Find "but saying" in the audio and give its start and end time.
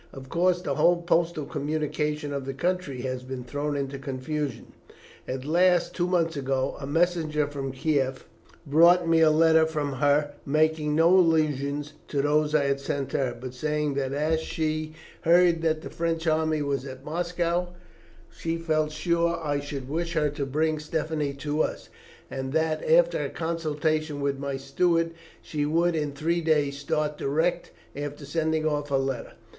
13.39-13.93